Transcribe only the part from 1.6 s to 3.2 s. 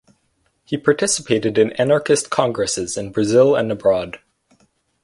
anarchist congresses in